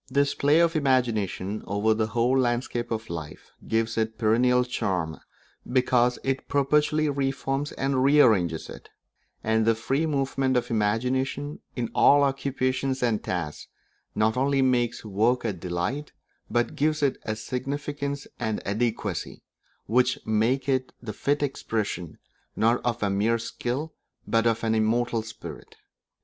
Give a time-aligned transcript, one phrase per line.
[0.09, 5.19] This play of the imagination over the whole landscape of life gives it perennial charm,
[5.71, 8.89] because it perpetually re forms and re arranges it;
[9.43, 13.67] and the free movement of the imagination in all occupations and tasks
[14.15, 16.13] not only makes work a delight,
[16.49, 19.43] but gives it a significance and adequacy,
[19.85, 22.17] which make it the fit expression,
[22.55, 23.93] not of a mere skill,
[24.25, 25.75] but of an immortal spirit.